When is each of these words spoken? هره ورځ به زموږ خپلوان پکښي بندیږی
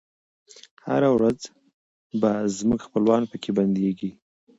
هره 0.87 1.09
ورځ 1.15 1.39
به 2.21 2.31
زموږ 2.59 2.79
خپلوان 2.87 3.21
پکښي 3.31 3.51
بندیږی 3.57 4.09